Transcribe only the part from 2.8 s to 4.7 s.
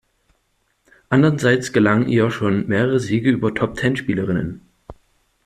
Siege über Top-Ten-Spielerinnen.